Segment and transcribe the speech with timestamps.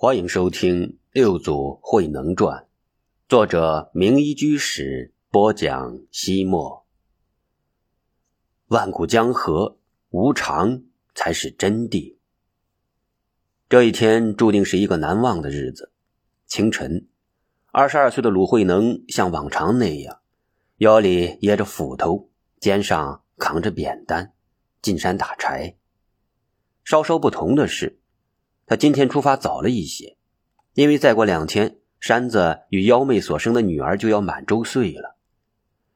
[0.00, 2.56] 欢迎收听《六祖慧能传》，
[3.28, 5.98] 作者名医居士播讲。
[6.12, 6.86] 西莫，
[8.68, 9.80] 万古江河
[10.10, 10.84] 无常
[11.16, 12.16] 才是真谛。
[13.68, 15.90] 这一天注定是一个难忘的日子。
[16.46, 17.08] 清晨，
[17.72, 20.20] 二十二岁的鲁慧能像往常那样，
[20.76, 22.30] 腰里掖着斧头，
[22.60, 24.32] 肩上扛着扁担，
[24.80, 25.76] 进山打柴。
[26.84, 27.97] 稍稍不同的是。
[28.68, 30.18] 他今天出发早了一些，
[30.74, 35.16] 因为再过两天，山子与幺妹所生的女儿就要满周岁了。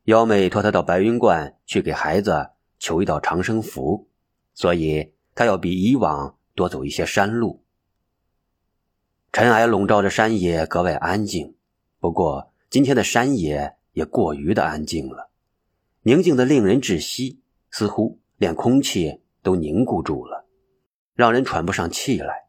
[0.04, 4.08] 幺妹托他到白云观去给孩子求一道长生符，
[4.54, 7.62] 所以他要比以往多走一些山路。
[9.32, 11.54] 尘埃笼罩着山野，格外安静。
[12.00, 15.30] 不过今天的山野也过于的安静了，
[16.04, 17.38] 宁静的令人窒息，
[17.70, 20.46] 似乎连空气都凝固住了，
[21.14, 22.41] 让人喘不上气来。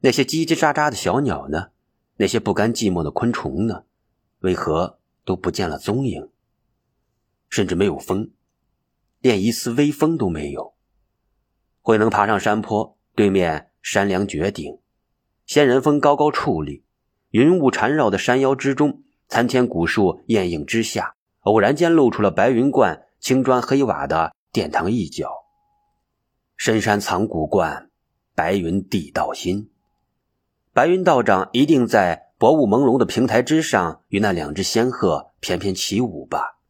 [0.00, 1.70] 那些叽叽喳喳的小鸟呢？
[2.18, 3.84] 那些不甘寂寞的昆虫呢？
[4.40, 6.30] 为何都不见了踪影？
[7.48, 8.30] 甚至没有风，
[9.20, 10.74] 连一丝微风都没有。
[11.80, 14.78] 慧能爬上山坡，对面山梁绝顶，
[15.46, 16.84] 仙人峰高高矗立，
[17.30, 25.32] 云雾缠绕的山腰之中，参天古树掩映之下，偶然间露出了白云观青砖黑瓦的殿堂一角。
[26.56, 27.90] 深山藏古观，
[28.34, 29.70] 白云地道心。
[30.78, 36.60] 白云道长一定在薄雾朦胧的平台之上，与那两只仙鹤翩翩起舞吧。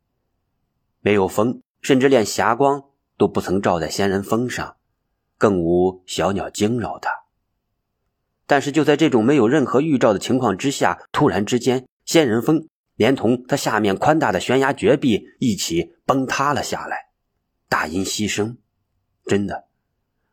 [1.03, 2.85] 没有风，甚至连霞光
[3.19, 4.77] 都不曾照在仙人峰上，
[5.37, 7.11] 更无小鸟惊扰它。
[8.47, 17.11] 但是就在这种没有任何预兆的情况之下，突然之间，仙人峰连同它下面宽大的悬崖绝壁一起崩塌了下来，
[17.69, 18.57] 大音希声，
[19.27, 19.68] 真的。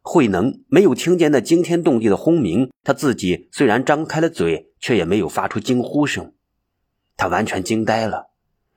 [0.07, 6.33] 慧能没有听见那惊天动地的轰鸣，他自己虽然张开了嘴，却也没有发出惊呼声。
[7.17, 8.27] 他完全惊呆了，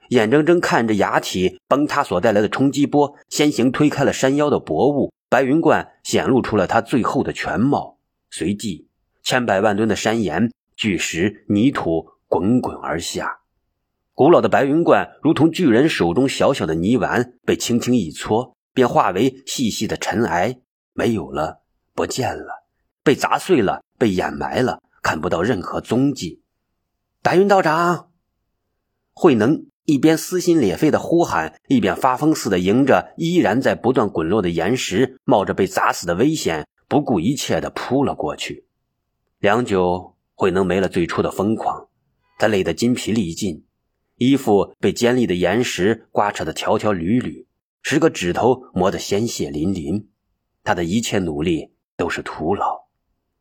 [0.08, 7.98] 眼睁睁看着崖体崩塌所带来的冲击波，先行推开了山腰的薄雾，白云观显露出了它最后的全貌。
[8.30, 8.88] 随即，
[9.22, 13.40] 千百万吨的山岩、巨石、泥土滚滚而下，
[14.14, 20.60] 古老的白云观如同巨人手中小小的泥丸，被轻轻一搓，便化为细细的尘埃。
[20.98, 21.60] 没有了，
[21.94, 22.64] 不见了，
[23.04, 26.42] 被砸碎了，被掩埋了，看不到任何踪迹。
[27.22, 28.10] 白云道长，
[29.14, 38.66] 慧能一边撕心裂肺的呼喊，一边发疯似的迎着依然在不断滚落的岩石，冒着被砸死的危险，不顾一切的扑了过去。
[39.38, 41.86] 良久，慧能没了最初的疯狂，
[42.40, 43.64] 他累得筋疲力尽，
[44.16, 47.46] 衣服被尖利的岩石刮扯的条条缕缕，
[47.82, 50.08] 十个指头磨得鲜血淋淋。
[50.64, 52.86] 他的一切努力都是徒劳，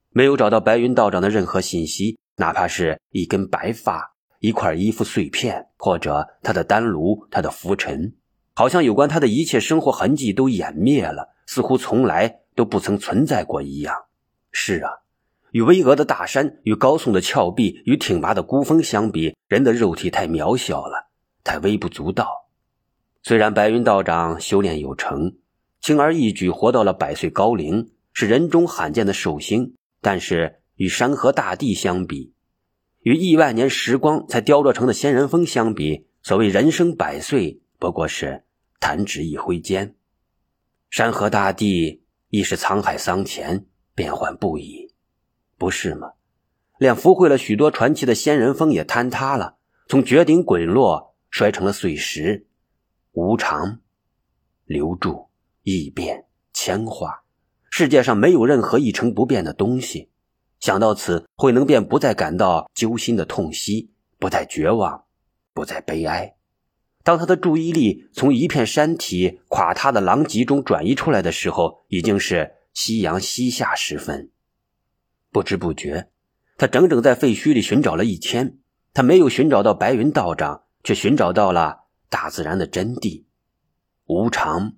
[0.10, 8.16] 没有找到白云道长的任何信息，哪怕是一根白发、一块衣服碎片，或者他的丹炉、他的浮尘，
[8.56, 14.06] 好像有关他的一切生活痕迹都湮灭了，似乎从来都不曾存在过一样。
[14.52, 14.90] 是啊，
[15.52, 21.10] 与巍峨的大山、与高耸的峭壁、与挺拔的孤峰相比，人的肉体太渺小了，
[21.44, 22.48] 太微不足道。
[23.22, 25.36] 虽然白云道长修炼有成。
[25.88, 29.78] 轻而易举活到了百岁高龄，是人中罕见的寿星。
[30.02, 32.34] 但是与山河大地相比，
[33.04, 38.44] 与亿万年时光才雕琢成的仙人峰相比，所谓人生百岁，不过是
[38.82, 39.96] 弹指一挥间。
[40.90, 43.66] 山河大地亦是沧海桑田，
[43.96, 44.92] 变幻不已，
[45.58, 46.12] 不是吗？
[46.80, 49.56] 连福会了许多传奇的仙人峰也坍塌了，
[49.88, 52.46] 从绝顶滚落，摔成了碎石，
[53.14, 53.80] 无常
[54.66, 55.27] 留住。
[55.70, 56.24] 异变
[56.54, 57.24] 千化，
[57.70, 60.10] 世界上没有任何一成不变的东西。
[60.62, 65.04] 想到此，慧能便不再感到揪心的痛惜，不再绝望，
[65.54, 66.38] 不再悲哀。
[67.04, 74.32] 当他的注意力从一片山体垮塌的狼藉中转移出来的时候，已经是夕阳西下时分。
[75.34, 76.08] 不知不觉，
[76.58, 78.58] 他整整在废墟里寻找了一天，
[78.94, 83.26] 他没有寻找到白云道长，却寻找到了大自然的真谛——
[84.08, 84.72] 无常。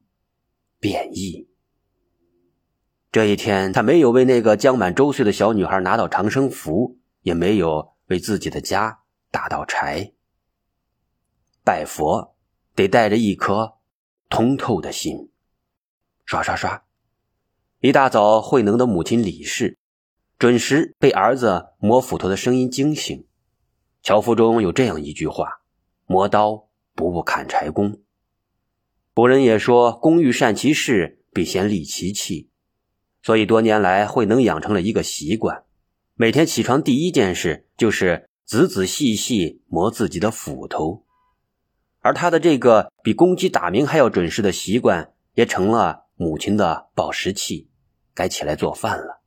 [0.80, 1.48] 变异。
[3.12, 9.00] 这一天，他没有为那个将满周岁的小女孩拿到长生符，也没有为自己的家
[9.32, 10.14] 打到柴。
[11.64, 12.36] 拜佛
[12.76, 13.78] 得带着一颗
[14.30, 15.32] 通透的心。
[16.26, 16.84] 刷刷刷，
[17.80, 19.80] 一大早，慧能的母亲李氏
[20.38, 23.28] 准时被儿子磨斧头的声音惊醒。
[24.04, 25.62] 樵夫中有这样一句话
[26.06, 28.00] ：“磨刀不误砍柴工。”
[29.20, 32.50] 古人也说：“工欲善其事，必先利其器。”
[33.22, 35.66] 所以多年来，慧能养成了一个习惯：
[36.16, 41.04] 每天起床第一件事就是仔仔细细磨自己的斧头，
[42.00, 47.70] 而他的这个比公鸡打鸣还要准时的习惯，也成了母亲的保时器，
[48.14, 49.22] 该起来做饭了。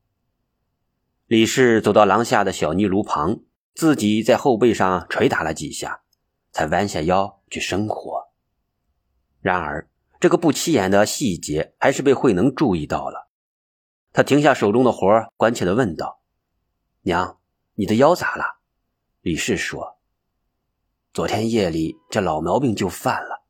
[1.27, 3.41] 李氏走到廊下的小泥炉旁，
[3.75, 6.01] 自己在后背上捶打了几下，
[6.51, 8.22] 才弯下腰去生火。
[9.43, 9.91] 然而，
[10.21, 13.29] 这个不起眼的细节还是被慧能注意到了。
[14.13, 16.23] 他停下手中的活关切地问道
[17.03, 17.41] ：“娘，
[17.75, 18.61] 你的腰咋了？”
[19.21, 19.99] 李氏说
[21.13, 23.43] ：“昨天夜里这老毛病就犯了，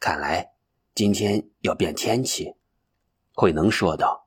[0.00, 0.52] 看来
[0.94, 2.54] 今天要变天气。”
[3.36, 4.26] 慧能说道。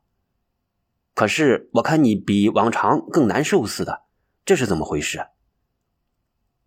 [1.15, 4.03] 可是我看你比往常更难受似的，
[4.45, 5.17] 这是怎么回事？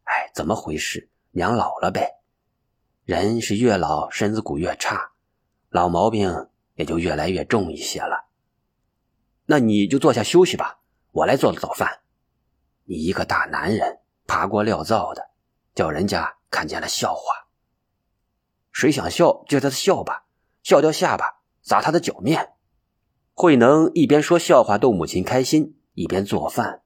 [0.03, 1.09] 哎，怎么回事？
[1.31, 2.20] 娘老了呗，
[3.11, 5.11] 人是越老身子骨越差，
[5.69, 6.47] 老毛病
[6.77, 8.27] 也就越来越重一些了。
[9.47, 10.79] 那你就坐下休息吧，
[11.11, 12.03] 我来做早饭。
[12.85, 13.99] 你一个大男人
[14.29, 15.31] 爬锅料灶的，
[15.75, 17.49] 叫人家看见了笑话。
[18.71, 20.27] 谁想笑就让他笑吧，
[20.63, 22.51] 笑掉下巴砸他的脚面。
[23.35, 26.83] 慧能一边说笑话逗母亲开心，一边做饭。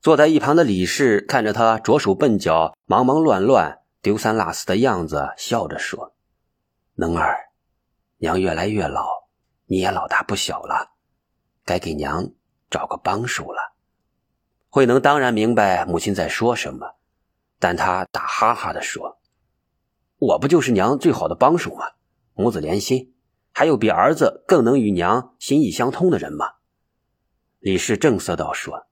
[0.00, 6.14] 坐在一旁的李氏看着他着手笨脚、忙忙乱乱、丢三落四的样子，笑着说
[6.94, 7.48] ：“能儿，
[8.18, 9.04] 娘越来越老，
[9.64, 10.92] 你也老大不小了，
[11.64, 12.30] 该给娘
[12.70, 13.74] 找个帮手了。”
[14.70, 16.94] 慧能当然明白母亲在说什么，
[17.58, 19.18] 但他打哈哈的说
[20.18, 21.86] ：“我不就是娘最好的帮手吗？
[22.34, 23.12] 母子连心。”
[23.50, 26.52] 还有比儿子更能与娘心意相通的人吗？
[27.58, 28.86] 李氏正色道：“说，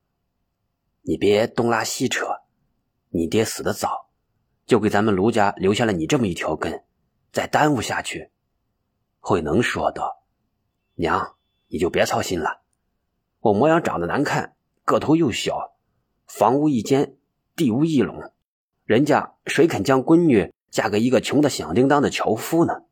[1.03, 2.27] 你别东拉西扯。
[3.11, 4.04] 你爹死的早，
[4.67, 6.85] 就给咱们卢家留下了你这么一条根，
[7.33, 8.31] 再耽误下去。”
[9.21, 10.25] 慧能说道
[10.97, 11.37] ：“娘，
[11.69, 12.63] 你就别操心了。
[13.41, 15.77] 我模样长得难看，个头又小，
[16.27, 17.17] 房屋一间，
[17.57, 18.33] 地无一垄，
[18.85, 22.83] 人家谁肯将闺女嫁给一个穷的响叮当的樵夫呢？”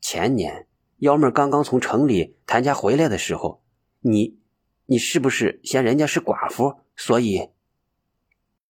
[0.00, 0.68] 前年
[0.98, 3.62] 幺妹刚刚从城里谭家回来的时候，
[4.00, 4.38] 你，
[4.86, 7.50] 你是不是嫌人家是寡妇，所以？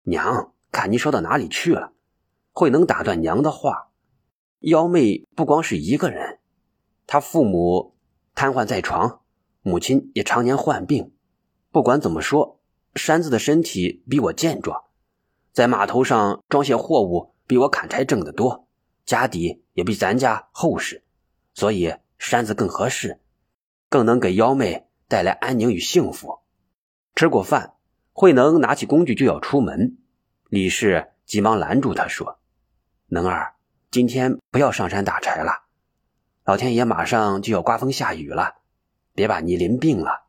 [0.04, 1.94] 娘，看你说到哪里去了？
[2.52, 3.92] 慧能打断娘的话。
[4.60, 6.40] 幺妹不光是一个人，
[7.08, 7.96] 她父母
[8.34, 9.22] 瘫痪在床，
[9.62, 11.14] 母亲也常年患病。
[11.72, 12.60] 不管怎么说，
[12.94, 14.84] 山子的身体比我健壮，
[15.54, 18.68] 在码头上装卸货物比我砍柴挣得多，
[19.06, 21.06] 家底也比咱家厚实。
[21.54, 23.22] 所以山子更合适，
[23.88, 26.40] 更能给幺妹带来安宁与幸福。
[27.16, 27.76] 吃过饭，
[28.12, 29.98] 慧能拿起工具就要出门，
[30.56, 32.40] 李氏急忙拦住他说
[33.12, 33.56] ：“能儿，
[33.92, 35.66] 今天不要上山打柴了，
[36.46, 38.56] 老天爷马上就要刮风下雨了，
[39.14, 40.28] 别把你淋病了。”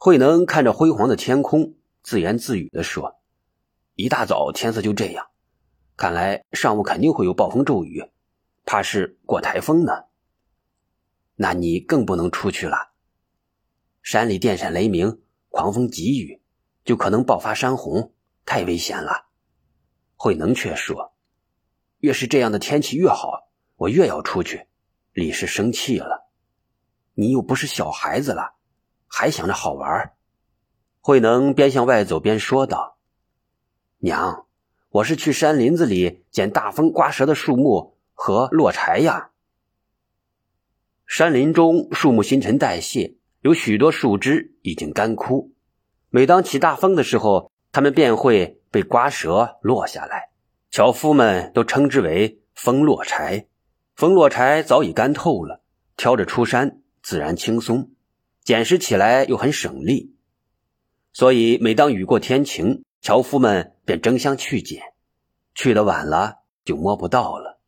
[0.00, 3.20] 慧能看着辉煌的天空，自言自语地说
[3.96, 5.26] ：“一大早天色就这样，
[5.94, 8.10] 看来上午肯定会有暴风骤雨。”
[8.64, 10.04] 怕是过台风呢，
[11.34, 12.92] 那你更不能出去了。
[14.02, 15.20] 山里电闪雷鸣，
[15.50, 16.40] 狂风急雨，
[16.82, 18.11] 就可能爆发山洪，
[18.44, 19.26] 太危险了。
[20.16, 21.14] 慧能却说
[21.98, 24.66] ：“越是这样的天气越好，我越要出去。”
[25.12, 26.30] 李氏生气了
[27.14, 28.54] ：“你又不是小孩子了，
[29.06, 30.12] 还想着好玩？”
[31.00, 32.98] 慧能边向外走边说道
[33.98, 34.46] ：“娘，
[34.90, 39.30] 我是去山林子里捡大风刮折的树木。”和落柴呀。
[41.06, 45.52] 山林中树木新陈代谢，有许多树枝已经干枯。
[46.08, 50.30] 每当起大风的时候，他们便会被刮折落下来。
[50.70, 53.46] 樵夫们都称之为“风落柴”。
[53.96, 55.62] 风落柴早已干透了，
[55.96, 57.90] 挑着出山自然轻松，
[58.42, 60.14] 捡拾起来又很省力。
[61.12, 64.82] 所以每当雨过天晴，樵夫们便争相去捡，
[65.54, 67.60] 去的晚了就摸不到了。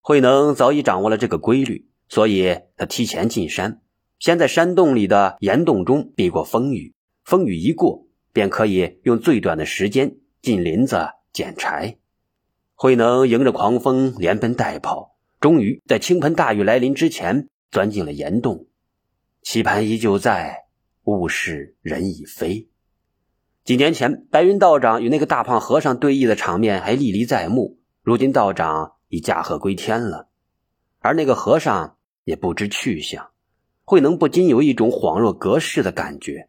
[0.00, 3.80] 慧能早已掌握了这个规律，所以他提前进山，
[4.20, 6.94] 先在山洞里的岩洞中避过风雨。
[7.24, 8.05] 风雨一过，
[8.36, 11.96] 便可以用最短的时间进林子捡柴。
[12.74, 18.66] 慧能迎着狂风连奔带跑，终于在倾盆大雨来临之前钻进了岩洞。
[19.40, 20.66] 棋盘依旧在，
[21.04, 22.68] 物是人已非。
[23.64, 27.78] 几年前，白云道长与那个大胖和尚对弈的场面还历历在目。
[28.02, 28.92] 如今道长。
[29.08, 30.26] 已驾鹤归天了，
[30.98, 33.30] 而那个和尚也不知去向。
[33.84, 36.48] 慧能不禁有一种恍若隔世的感觉。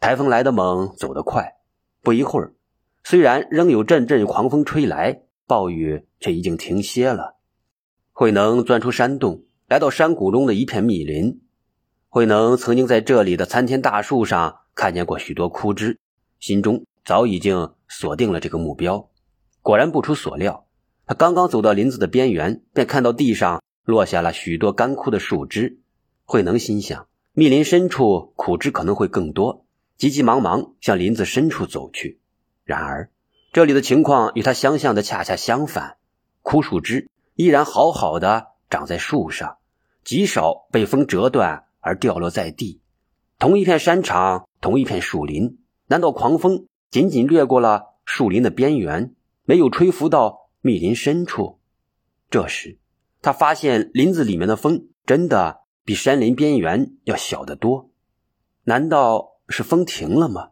[0.00, 1.56] 台风来得猛，走得快，
[2.00, 2.54] 不一会儿，
[3.04, 7.36] 虽然仍有阵阵狂风吹来，暴雨却已经停歇了。
[8.12, 11.42] 慧能钻出山洞，来到山谷中的一片密林。
[12.08, 15.98] 慧能曾经在这里的参天大树上看见过许多枯枝，
[16.38, 19.10] 心中早已经锁定了这个目标。
[19.60, 20.64] 果然不出所料，
[21.04, 25.78] 他刚刚走到林子的边缘，便看到地上落下了许多干枯的树枝。
[26.24, 29.66] 慧能心想：密林深处苦枝可能会更多，
[30.00, 32.20] 急急忙忙向林子深处走去。
[32.64, 33.10] 然而，
[33.52, 35.98] 这里的情况与他想象的恰恰相反，
[36.40, 39.58] 枯树枝依然好好的长在树上，
[40.02, 42.80] 极少被风折断而掉落在地。
[43.38, 49.14] 同一片山场，同一片树林，难道狂风仅仅掠过了树林的边缘？
[49.44, 51.60] 没有吹拂到密林深处。
[52.30, 52.78] 这时，
[53.20, 57.90] 他发现林子里面的风真的比山林边缘要小得多。
[58.64, 60.50] 难道是风停了吗？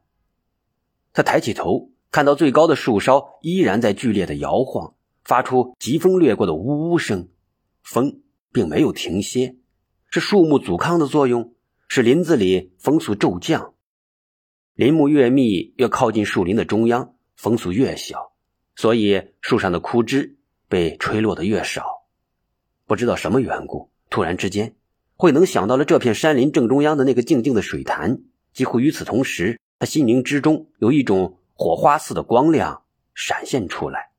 [1.12, 7.28] 他抬起头，看到最高的树梢依然在剧烈的摇晃，发出疾风掠过的呜呜声。
[7.82, 8.20] 风
[8.52, 9.56] 并没有停歇，
[10.10, 11.54] 是树木阻抗的作用，
[11.88, 13.72] 使林子里风速骤降。
[14.74, 18.32] 林木越密，越靠近树林的中央，风速越小。
[18.76, 20.38] 所以树上的枯枝
[20.68, 21.84] 被吹落的越少，
[22.86, 24.76] 不知道什么缘故，突然之间，
[25.16, 28.20] 慧能想到了这片山林正中央的那个静静的水潭。
[28.58, 32.82] 几乎与此同时，他心灵之中有一种火花似的光亮
[33.14, 34.10] 闪现出来。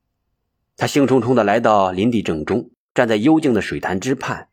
[0.77, 4.47] 他兴冲冲地来到林地正中，站在幽静的水潭之畔。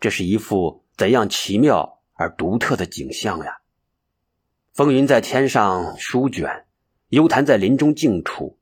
[0.00, 3.60] 这是一幅怎样奇妙而独特的景象呀！
[4.74, 6.66] 风云在天上舒卷，
[7.08, 8.58] 幽潭在林中静处。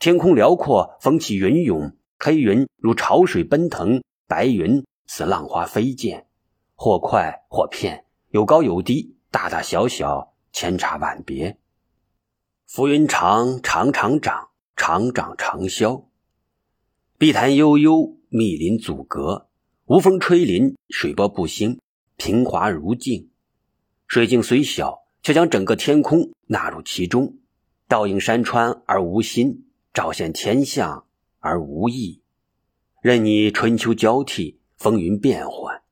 [0.00, 6.26] 天空辽阔，风起云涌，黑云如潮水奔腾，白云似浪花飞溅，
[6.74, 11.58] 或快或片，有高有低，大大小小，千差万别。
[12.66, 16.08] 浮云长，长长长，长长长消。
[17.18, 19.50] 碧潭悠悠，密林阻隔，
[19.84, 21.78] 无风吹林，水波不兴，
[22.16, 23.28] 平滑如镜。
[24.06, 27.36] 水镜虽小，却将整个天空纳入其中，
[27.86, 29.66] 倒映山川而无心。
[29.92, 31.04] 照现天象
[31.40, 32.22] 而无意，
[33.02, 35.82] 任你春秋交替，风云变幻，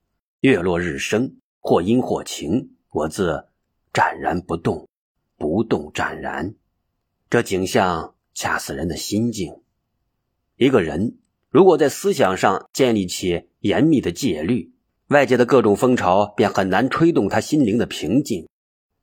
[0.40, 3.48] 月落日升，或阴或晴，我自
[3.92, 4.88] 湛然不动，
[5.36, 6.54] 不动湛然。
[7.28, 9.62] 这景象恰似人的心境。
[10.56, 11.18] 一个人
[11.50, 14.72] 如果在思想上建立起严密的戒律，
[15.08, 18.48] 外界的各种风潮便很难吹动他心灵的平静。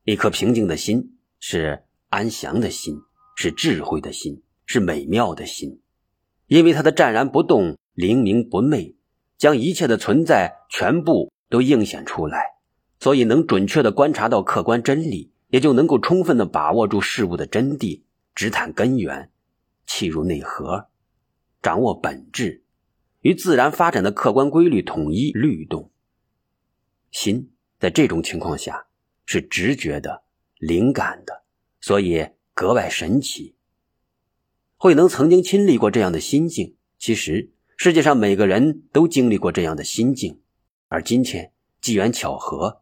[0.06, 2.96] 一颗平静的心是安详的心，
[3.36, 4.42] 是智慧的心。
[4.68, 5.82] 是美妙的心，
[6.48, 8.96] 因为他的湛然不动、灵明不昧，
[9.38, 12.42] 将一切的存在全部都映显出来，
[13.02, 18.04] 所以能准确的观察到客观真理，也就能够充分的把握住事物的真谛，
[18.36, 19.32] 直探根源，
[19.88, 20.88] 契入内核，
[21.64, 22.64] 掌握本质，
[23.22, 25.90] 与自然发展的客观规律统一律动。
[27.10, 28.86] 心在这种情况下
[29.26, 30.22] 是直觉的、
[30.60, 31.42] 灵感的，
[31.80, 33.56] 所以格外神奇。
[34.78, 40.40] 慧能曾经亲历过这样的心境，其实世界上每个人都经历过这样的心境，
[40.88, 42.81] 而今天机缘巧合，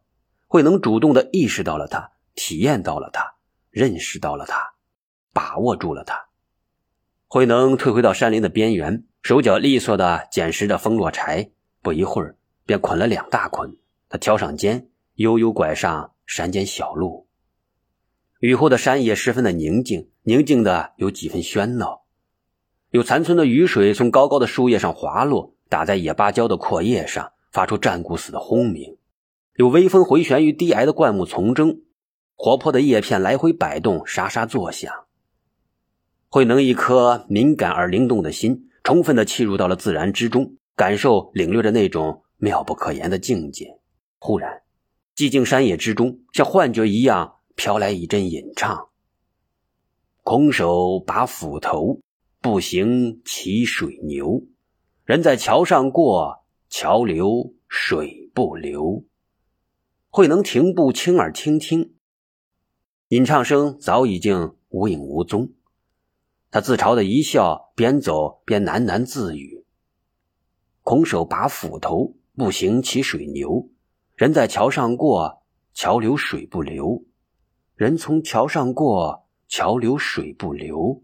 [0.51, 3.36] 慧能主动的意识到了它，体验到了它，
[3.70, 4.74] 认识到了它，
[5.32, 6.25] 把握住了它。
[7.27, 11.51] 慧能退回到山林的边缘，手脚利索的捡拾着风落柴，
[11.84, 13.77] 不一会儿便捆了两大捆。
[14.10, 17.27] 他挑上肩，悠悠拐上山间小路。
[18.39, 22.06] 雨后的山野十分的宁静，宁静的有几分喧闹。
[22.89, 28.98] 有残存的雨水从高高的树叶上滑落，打在野芭蕉的阔叶上，发出战鼓似的轰鸣。
[29.59, 31.81] 有微风回旋于低矮的灌木丛中，
[32.37, 34.89] 活泼的叶片来回摆动，沙沙作响。
[36.29, 43.77] 慧能一颗敏感而灵动的心，充分的契入到了自然之中，感受领略着那种妙不可言的境界。
[44.17, 44.61] 忽然，
[45.13, 47.35] 寂静山野之中，像幻觉一样。
[47.57, 48.87] 飘来一阵吟唱
[50.23, 51.99] ：“空手把斧头，
[52.39, 54.41] 步行骑水牛。
[55.03, 59.03] 人在桥上过，桥流水不流。”
[60.11, 61.93] 慧能停步，倾耳倾听，
[63.09, 65.51] 吟唱声早已经无影无踪。
[66.49, 69.65] 他自嘲的一笑，边走边喃喃自语
[70.81, 73.69] ：“空手把斧头，步行骑水牛。
[74.15, 75.43] 人在桥上过，
[75.75, 77.05] 桥流水不流。”
[77.77, 81.03] 人从桥上过，桥流水不流。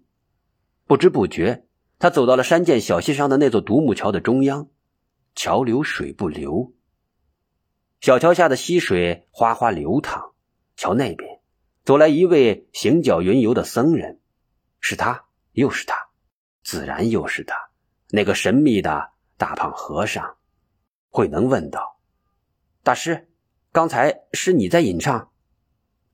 [0.88, 1.68] 不知不觉，
[2.00, 4.68] 他走到了山涧小溪上的那座独木桥的中央。
[5.36, 6.74] 桥流水不流，
[8.06, 10.36] 小桥下的溪水哗哗流淌。
[10.78, 11.40] 桥那边，
[11.84, 14.20] 走来一位行脚云游的僧人，
[14.80, 15.96] 是他，又是他，
[16.64, 17.56] 自然又是他，
[18.10, 20.36] 那个神秘的大胖和尚。
[21.10, 22.00] 慧能问道
[22.86, 23.28] ：“大师，
[23.72, 25.32] 刚才是你在吟唱？”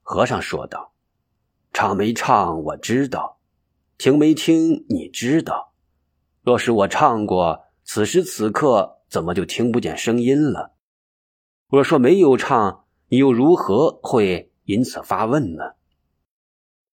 [0.01, 0.93] 和尚说道
[1.73, 3.41] ：“唱没唱我知道，
[3.97, 5.73] 听没听你知道。
[6.41, 10.71] 若是我唱过，此时此刻怎么就听不见声音了？
[11.71, 15.63] 若说没有唱，你又如何会因此发问呢？”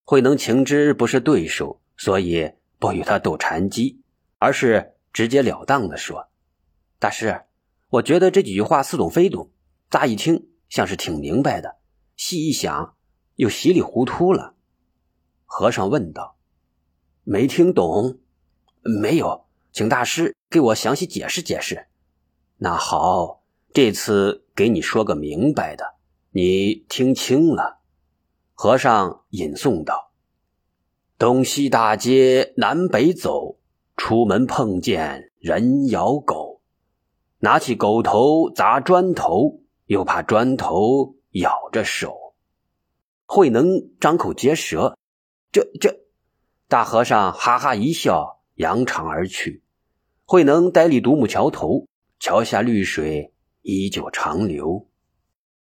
[0.07, 4.01] 慧能情知不是对手，所以不与他斗禅机，
[4.39, 6.29] 而是直截了当的说
[7.01, 7.43] ：“大师，
[7.89, 9.51] 我觉得这几句话似懂非懂，
[9.91, 11.79] 乍一听像是挺明白的，
[12.15, 12.95] 细一想
[13.35, 14.55] 又稀里糊涂了。”
[15.45, 16.37] 和尚问道
[17.25, 18.21] ：“没听懂？
[18.83, 21.89] 没有，请大师给我详细解释解释。
[22.59, 23.43] 那好，
[23.75, 25.95] 这次给你说个明白的，
[26.33, 27.79] 你听清了。”
[28.55, 30.11] 和尚吟诵道
[31.17, 33.61] ：“东西大街南北走，
[33.97, 36.61] 出门碰见人咬狗，
[37.39, 42.35] 拿起狗头砸砖头，又怕砖头咬着手。”
[43.27, 43.65] 慧能
[44.01, 44.99] 张口结舌，
[45.53, 46.01] 这这，
[46.67, 49.63] 大和尚哈哈一笑，扬长而去。
[50.25, 51.87] 慧能呆立独木桥头，
[52.19, 53.33] 桥下绿水
[53.71, 54.88] 依旧长流。